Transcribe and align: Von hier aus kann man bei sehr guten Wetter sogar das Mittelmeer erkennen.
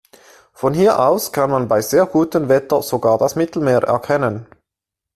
Von 0.53 0.73
hier 0.73 0.97
aus 0.99 1.31
kann 1.31 1.51
man 1.51 1.67
bei 1.67 1.79
sehr 1.83 2.07
guten 2.07 2.49
Wetter 2.49 2.81
sogar 2.81 3.19
das 3.19 3.35
Mittelmeer 3.35 3.83
erkennen. 3.83 4.47